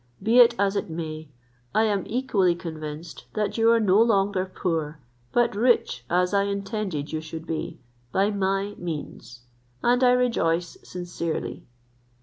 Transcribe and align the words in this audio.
Be 0.23 0.39
it 0.39 0.55
as 0.57 0.75
it 0.75 0.89
may, 0.89 1.29
I 1.75 1.83
am 1.83 2.05
equally 2.07 2.55
convinced 2.55 3.25
that 3.35 3.55
you 3.59 3.69
are 3.69 3.79
no 3.79 4.01
longer 4.01 4.47
poor, 4.47 4.97
but 5.31 5.55
rich 5.55 6.05
as 6.09 6.33
I 6.33 6.45
intended 6.45 7.13
you 7.13 7.21
should 7.21 7.45
be, 7.45 7.79
by 8.11 8.31
my 8.31 8.73
means; 8.79 9.41
and 9.83 10.03
I 10.03 10.13
rejoice 10.13 10.75
sincerely." 10.81 11.67